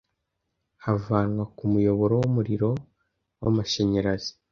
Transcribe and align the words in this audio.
havanwa 0.85 1.43
ku 1.55 1.63
muyoboro 1.71 2.13
w’umuriro 2.21 2.69
w’amashanyarazi 3.41 4.31